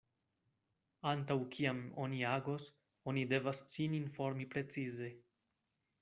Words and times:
Antaŭ 1.09 1.35
kiam 1.55 1.81
oni 2.05 2.23
agos, 2.29 2.65
oni 3.11 3.25
devas 3.33 3.61
sin 3.75 3.93
informi 3.99 4.47
precize. 4.55 5.11